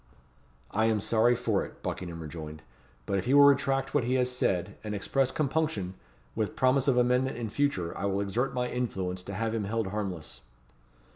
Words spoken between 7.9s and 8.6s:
I will exert